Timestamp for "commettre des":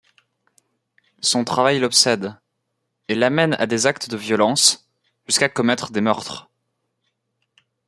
5.47-6.01